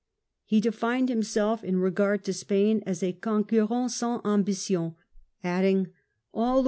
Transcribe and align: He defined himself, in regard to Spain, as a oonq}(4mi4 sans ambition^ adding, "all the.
He 0.45 0.59
defined 0.61 1.09
himself, 1.09 1.63
in 1.63 1.77
regard 1.77 2.23
to 2.23 2.33
Spain, 2.33 2.81
as 2.87 3.03
a 3.03 3.13
oonq}(4mi4 3.13 3.87
sans 3.87 4.23
ambition^ 4.23 4.95
adding, 5.43 5.89
"all 6.33 6.57
the. 6.59 6.59